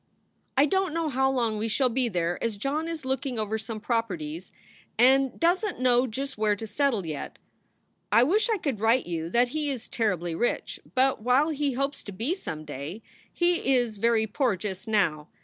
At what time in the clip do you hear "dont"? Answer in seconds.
0.65-0.95